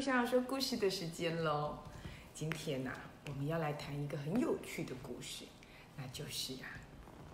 [0.00, 1.78] 想要说故事的时间喽。
[2.32, 2.90] 今天呐、
[3.28, 5.44] 我们要来谈一个很有趣的故事，
[5.96, 6.66] 那就是啊，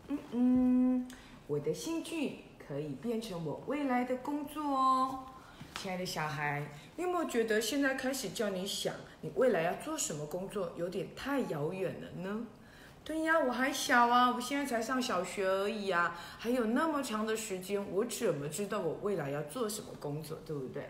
[0.08, 1.08] 嗯嗯，
[1.46, 5.26] 我的兴趣可以变成我未来的工作哦。
[5.76, 6.66] 亲爱的小孩，
[6.96, 12.46] 你有没有觉得现在开始叫你想你未来要做什么工作，有点太遥远了呢？
[13.04, 20.88] 对呀，我还小啊，我现在才上小学而已啊，还有那么长的时间，我怎么知道我未来要做什么工作，对不对？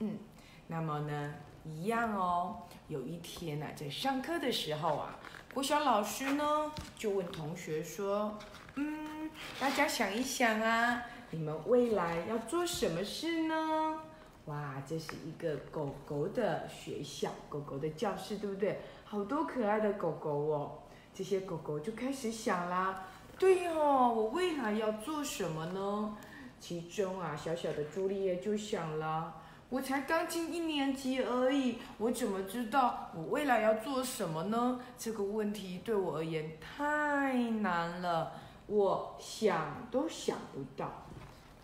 [0.00, 0.18] 嗯，
[0.66, 2.56] 那么呢，一样哦。
[2.88, 5.18] 有一天呢、在上课的时候啊，
[5.52, 8.36] 国小老师呢就问同学说
[8.76, 14.00] ：“嗯，大家想一想啊，你们未来要做什么事呢？”
[14.46, 18.78] 哇，这是一个狗狗的学校，狗狗的教室，对不对？
[19.04, 20.78] 好多可爱的狗狗哦。
[21.12, 23.04] 这些狗狗就开始想啦，
[23.38, 26.16] 对哦，我未来要做什么呢？
[26.60, 29.34] 其中啊，小小的朱丽叶就想了，
[29.68, 34.80] 我才刚进一年级而已，我怎么知道我未来要做什么呢？
[34.96, 38.32] 这个问题对我而言太难了，
[38.68, 41.06] 我想都想不到。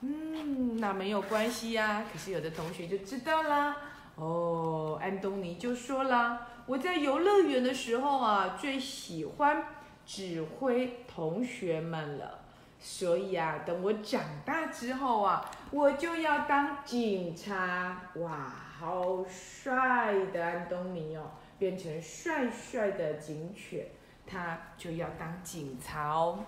[0.00, 3.76] 嗯，那没有关系呀、可是有的同学就知道啦。
[4.16, 9.64] 哦，安东尼就说啦，我在游乐园的时候啊，最喜欢
[10.04, 12.40] 指挥同学们了。
[12.82, 17.96] 所以啊，等我长大之后啊，我就要当警察。
[18.16, 23.86] 哇，好帅的安东尼哦，变成帅帅的警犬，
[24.26, 26.40] 他就要当警察哦。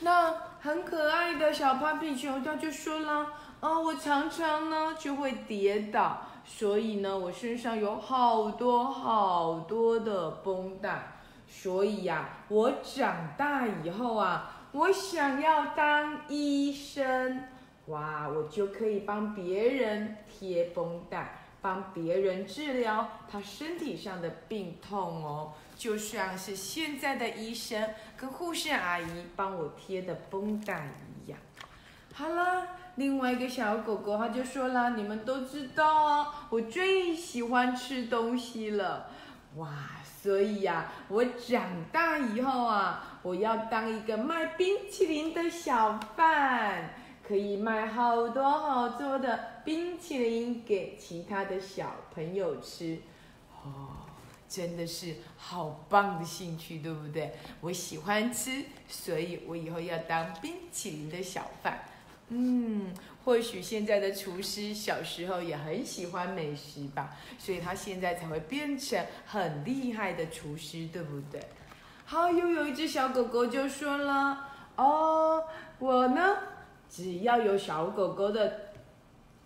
[0.00, 3.26] 那很可爱的小胖皮熊，他就说了，
[3.60, 17.42] 啊，我常常呢就会跌倒，所以呢，我身上有好多好多的绷带，所以呀、我长大以后啊，我想要当医生，
[17.86, 25.52] 哇，我就可以帮别人贴绷带，帮别人治疗他身体上的病痛哦。
[25.76, 30.88] 就像是现在的医生跟护士阿姨帮我贴的绷带
[31.24, 31.38] 一样。
[32.14, 32.66] 好了，
[32.96, 39.10] 另外一个小狗狗它就说了：“你们都知道啊，我最喜欢吃东西了，
[39.56, 39.68] 哇！
[40.22, 46.94] 所以呀、我长大以后啊，我要当一个卖冰淇淋的小贩，
[47.26, 52.98] 可以卖好多好多的冰淇淋给其他的小朋友吃。
[53.62, 53.96] 哦。”
[54.50, 57.32] 真的是好棒的兴趣，对不对？
[57.60, 61.84] 我喜欢吃，所以我以后要当冰淇淋的小贩。
[62.30, 62.92] 嗯，
[63.24, 71.40] 或许现在的厨师小时候也很喜欢美食吧，所以他现在才会变成很厉害的厨师，对不对？
[72.10, 75.44] 好，又有一只小狗狗就说了：“哦，
[75.78, 76.38] 我呢，
[76.88, 78.52] 只要有小狗狗的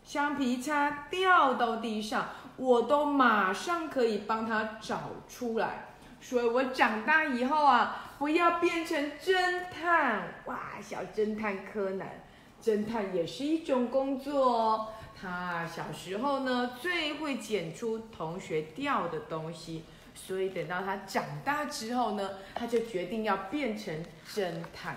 [0.03, 2.27] 橡皮擦掉到地上。”
[2.57, 5.89] 我都马上可以帮他找出来，
[6.23, 10.81] 所以我长大以后啊，我要变成侦探哇！
[10.81, 12.25] 小侦探柯南，
[12.63, 14.87] 侦探也是一种工作哦。
[15.21, 23.95] 他小时候呢，最会捡出同学掉的东西，所以等到他长大之后呢，他就决定要变成
[24.33, 24.97] 侦探。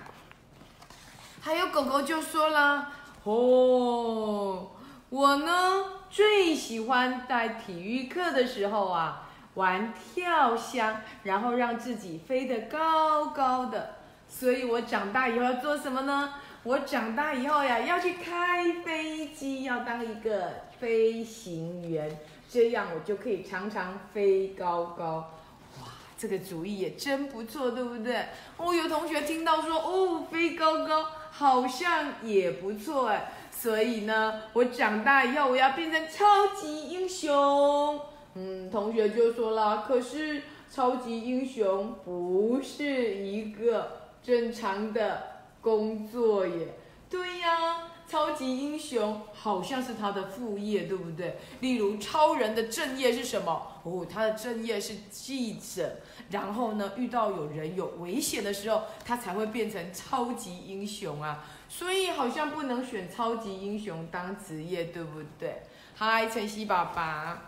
[1.42, 2.92] 还有狗狗就说了，
[3.24, 4.72] 哦，
[5.10, 5.94] 我呢。
[6.10, 13.96] 最喜欢在体育课的时候啊，玩跳箱，然后让自己飞得高高的。
[14.30, 16.34] 所以我长大以后要做什么呢？
[16.64, 22.18] 我长大以后呀，要去开飞机，要当一个飞行员，
[22.50, 25.32] 这样我就可以常常飞高高。
[25.80, 25.88] 哇，
[26.18, 28.26] 这个主意也真不错，对不对？
[28.58, 33.32] 哦，有同学听到说，哦，飞高高好像也不错哎。
[33.52, 38.00] 所以呢，我长大以后我要变成超级英雄。
[38.36, 45.24] 嗯，同学就说了，可是超级英雄不是一个正常的
[45.60, 46.76] 工作耶。
[47.10, 51.38] 对呀，超级英雄好像是他的副业，对不对？
[51.60, 53.82] 例如超人的正业是什么？
[53.84, 55.98] 哦，他的正业是记者。
[56.30, 61.44] 然后呢，遇到有人有危险的时候，他才会变成超级英雄啊。
[61.70, 65.64] 所以好像不能选超级英雄当职业，对不对？
[65.96, 67.48] 嗨，晨曦爸爸。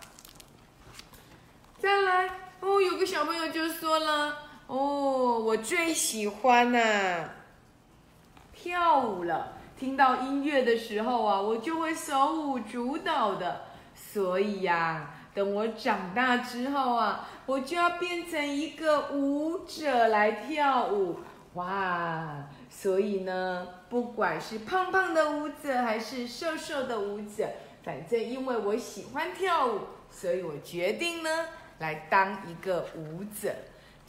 [1.78, 2.28] 再来
[2.60, 4.38] 哦，有个小朋友就说了，
[4.68, 7.30] 哦，我最喜欢呐、
[8.54, 9.54] 跳舞了。
[9.80, 13.62] 听到音乐的时候啊，我就会手舞足蹈的。
[13.96, 21.20] 所以呀、等我长大之后啊，我就要变成一个舞者来跳舞。
[21.54, 22.44] 哇！
[22.70, 27.48] 所以呢，不管是胖胖的舞者还是瘦瘦的舞者，
[27.84, 29.80] 反正因为我喜欢跳舞，
[30.12, 31.30] 所以我决定呢
[31.80, 33.56] 来当一个舞者。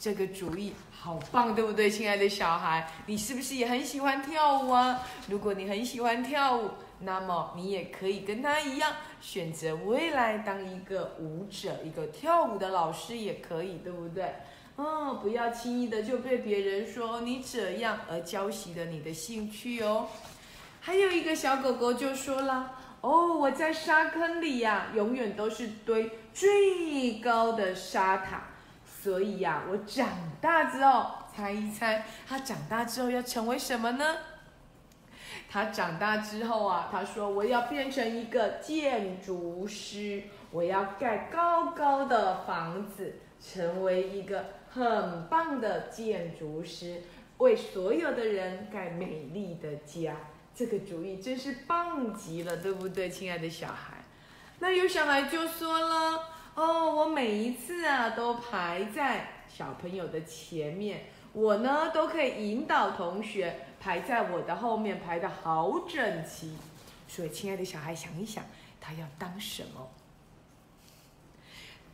[0.01, 2.91] 这个主意好棒，对不对，亲爱的小孩？
[3.05, 4.99] 你是不是也很喜欢跳舞啊？
[5.27, 6.71] 如果你很喜欢跳舞，
[7.01, 14.33] 那么你也可以跟他一样，选择未来当一个舞者，一个跳舞的老师也可以，对不对？
[14.75, 20.07] 哦，不要轻易的就被别人说你这样而浇熄了你的兴趣哦。
[20.79, 28.47] 还有一个小狗狗就说了：“哦，我在沙坑里呀，永远都是堆最高的沙塔。”
[29.01, 30.07] 所以呀，我长
[30.39, 34.17] 大之后，猜一猜，他长大之后要成为什么呢？
[35.49, 40.21] 他长大之后啊，他说我要变成一个建筑师，
[40.51, 47.01] 我要盖高高的房子，成为一个很棒的建筑师，
[47.39, 50.15] 为所有的人盖美丽的家。
[50.53, 53.97] 这个主意真是棒极了，对不对，亲爱的小孩？
[54.59, 56.23] 那有小孩就说了。
[57.21, 61.03] 每一次啊都排在小朋友的前面，
[61.33, 66.57] 我呢都可以引导同学排在我的后面，排的好整齐。
[67.07, 68.43] 所以，亲爱的小孩，想一想，
[68.79, 69.87] 他要当什么？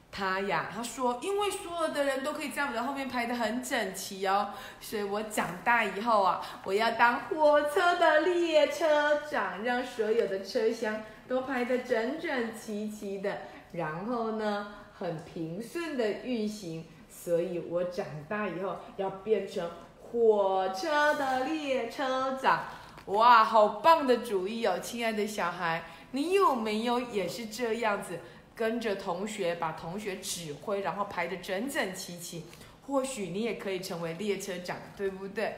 [0.10, 13.40] 他呀，他说，因为所有的人都可以在我的后面排的很整齐哦，所以我长大以后啊，我要当火车的列车长，让所有的车厢都排的整整齐齐的。
[13.74, 19.70] 然后呢，很平顺的运行，所以我长大以后要变成
[20.02, 22.66] 火车的列车长。
[23.06, 28.20] 哇，好棒的主意哦，亲爱的小孩，你有没有也是这样子，
[28.56, 32.44] 跟着同学把同学指挥，然后排得整整齐齐？
[32.86, 35.58] 或许你也可以成为列车长，对不对？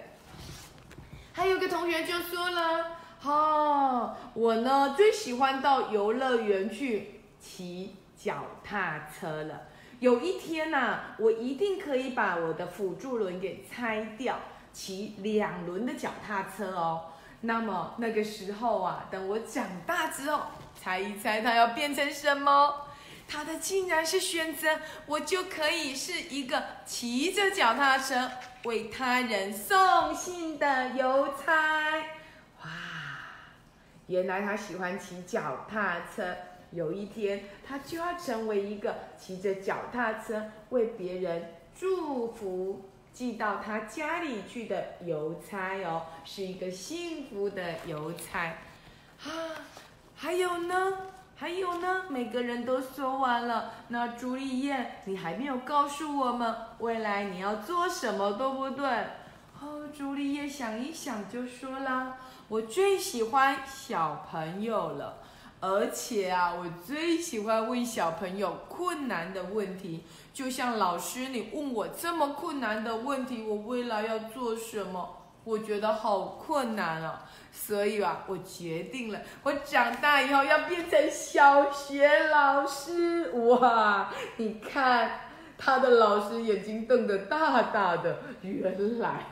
[1.31, 7.95] 还有个同学就说了，哦，我呢最喜欢到游乐园去骑。
[8.21, 9.61] 脚踏车了，
[9.99, 14.37] 有一天呐，我一定可以把我的辅助轮给拆掉，
[14.73, 17.13] 骑两轮的脚踏车哦。
[17.41, 22.87] 那么那个时候啊，等我长大之后，猜一猜他要变成什么？
[23.25, 24.67] 他的竟然是选择
[25.05, 28.29] 我就可以是一个骑着脚踏车
[28.63, 31.95] 为他人送信的邮差。
[32.63, 32.69] 哇，
[34.07, 36.35] 原来他喜欢骑脚踏车。
[36.71, 48.57] 有一天，他就要成为一个骑着脚踏车为别人祝福寄到他家里去的邮差哦，是一个幸福的邮差
[49.23, 49.29] 啊！
[50.15, 50.97] 还有呢，
[51.35, 53.73] 还有呢，每个人都说完了。
[53.87, 58.87] 那朱丽叶，你还没有告诉我们未来你要做什么，对不对？
[59.61, 62.17] 哦，朱丽叶想一想就说啦
[62.47, 65.17] ：“我最喜欢小朋友了。”
[65.61, 70.03] 而且啊，我最喜欢问小朋友困难的问题，
[70.33, 75.17] 就像老师你问我这么困难的问题，我未来要做什么？
[75.43, 77.25] 我觉得好困难啊！
[77.51, 83.31] 所以啊，我决定了，我长大以后要变成小学老师。
[83.31, 85.21] 哇，你看
[85.57, 89.25] 他的老师眼睛瞪得大大的，原来。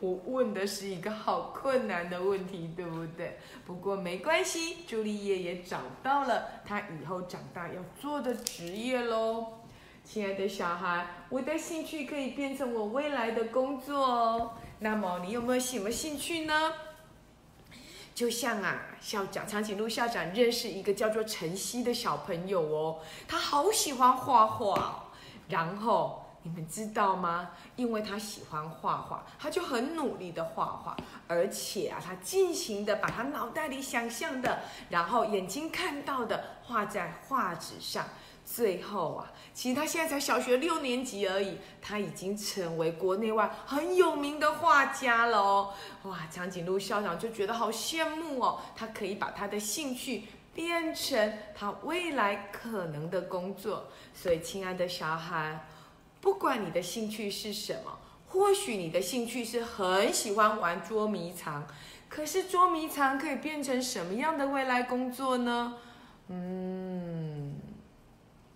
[0.00, 3.38] 我问的是一个好困难的问题，对不对？
[3.66, 9.60] 不过没关系，朱丽叶也找到了她以后长大要做的职业喽。
[10.02, 14.52] 亲爱的小孩，我的兴趣可以变成我未来的工作哦。
[14.78, 16.72] 那么你有没有什么兴趣呢？
[18.14, 25.10] 就像啊，校长长颈鹿校长认识一个叫做晨曦的小朋友哦，他好喜欢画画，
[25.50, 26.19] 然后。
[26.42, 27.50] 你们知道吗？
[27.76, 30.96] 因为他喜欢画画，他就很努力的画画，
[31.28, 38.06] 而且啊，他尽情的把他脑袋里想象的，然后眼睛看到的画在画纸上。
[38.42, 45.72] 最后啊，其实他现在才小学六年级而已，他已经成为国内外很有名的画家了哦。
[46.04, 53.84] 哇，长颈鹿校长就觉得好羡慕哦，他可以把他的兴趣变成他未来可能的工作。
[54.14, 55.66] 所以，亲爱的小孩。
[56.20, 57.98] 不管你的兴趣是什么，
[58.28, 61.66] 或许你的兴趣是很喜欢玩捉迷藏，
[62.08, 65.76] 可是捉迷藏可以变成什么样的未来工作呢？
[66.28, 67.56] 嗯，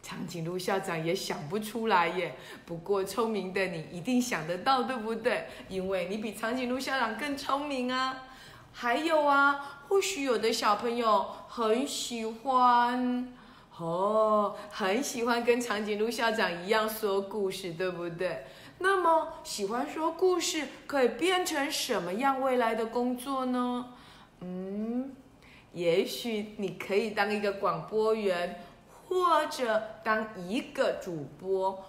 [0.03, 2.37] 长颈鹿校长也想不出来耶。
[2.67, 5.47] 不过聪明的你一定想得到，对不对？
[5.69, 8.25] 因为你比长颈鹿校长更聪明啊。
[8.73, 13.33] 还有啊，或许有的小朋友很喜欢。
[13.79, 18.45] 哦，很喜欢跟长颈鹿校长一样说故事，对不对？
[18.79, 23.87] 那么喜欢说故事可以变成什么样未来的工作呢？
[24.41, 25.15] 嗯，
[25.73, 28.61] 也许你可以当一个广播员，
[29.09, 31.83] 或者当一个主播，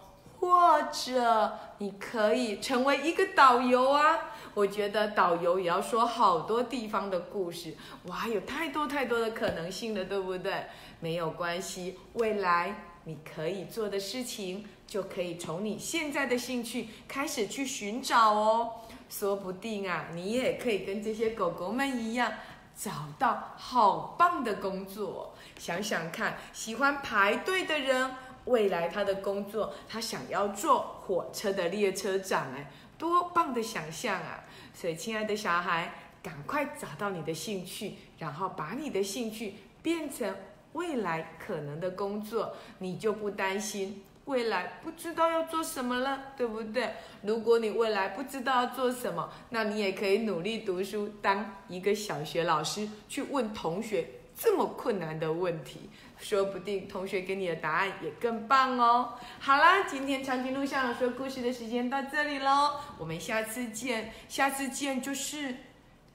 [0.46, 4.20] 或者你可以成为一个导游啊。
[4.54, 7.76] 我觉得导游也要说好多地方的故事，
[8.06, 10.68] 哇，有太多太多的可能性了，对不对？
[11.00, 18.82] 没有关系，未来你可以做的事情，就可以从你现在的兴趣开始去寻找哦。
[19.10, 22.32] 说不定啊，你也可以跟这些狗狗们一样，
[22.78, 25.34] 找到好棒的工作。
[25.58, 28.12] 想想看，喜欢排队的人，
[28.46, 34.44] 未来他的工作，他想要做火车的列车长，哎，多棒的想象啊！
[34.74, 40.36] 所以，亲爱的小孩，赶快找到你的兴趣，然后把你的兴趣变成
[40.74, 46.96] 未来可能的工作，你就不担心未来不知道要做什么了，对不对？
[47.22, 59.14] 如果你未来不知道要做什么，那你也可以努力读书，当一个小学老师，去问同学这么困难的问题，说不定同学给你的答案也更棒哦。
[59.40, 65.56] 好啦，今天长颈鹿校长说故事的时间到这里喽，我们下次见，下次见就是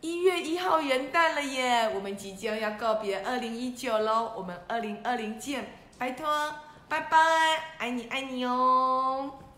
[0.00, 6.27] 一月一号元旦了耶，我们即将要告别二零一九喽，我们二零二零见，拜托。
[6.89, 7.17] 拜拜，
[7.79, 9.50] 爱你爱你哦。